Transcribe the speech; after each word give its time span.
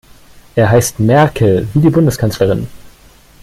Er 0.55 0.71
heißt 0.71 0.99
Merkel, 0.99 1.67
wie 1.75 1.79
die 1.79 1.91
Bundeskanzlerin. 1.91 2.65